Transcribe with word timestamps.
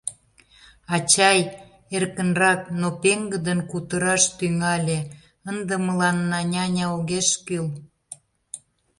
—Ачай,— 0.95 1.39
эркынрак, 1.95 2.61
но 2.79 2.87
пеҥгыдын 3.01 3.59
кутыраш 3.69 4.23
тӱҥале,— 4.37 4.99
ынде 5.49 5.75
мыланна 5.87 6.39
няня 6.53 6.85
огеш 6.95 7.29
кӱл. 7.45 7.67